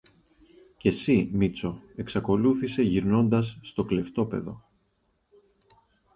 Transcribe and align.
Και 0.77 0.91
συ, 0.91 1.29
Μήτσο, 1.31 1.81
εξακολούθησε 1.95 2.81
γυρνώντας 2.81 3.57
στο 3.61 3.83
κλεφτόπαιδο 3.83 4.65